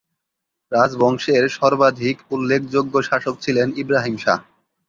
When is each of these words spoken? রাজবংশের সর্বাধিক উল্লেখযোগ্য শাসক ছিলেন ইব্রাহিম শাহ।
রাজবংশের 0.71 1.43
সর্বাধিক 1.49 2.17
উল্লেখযোগ্য 2.31 2.93
শাসক 3.03 3.35
ছিলেন 3.41 3.67
ইব্রাহিম 3.77 4.15
শাহ। 4.17 4.39